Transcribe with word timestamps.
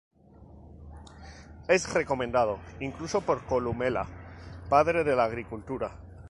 Es 1.67 1.93
recomendado 1.93 2.57
incluso 2.79 3.21
por 3.21 3.45
Columela, 3.45 4.07
padre 4.67 5.03
de 5.03 5.15
la 5.15 5.25
agricultura. 5.25 5.95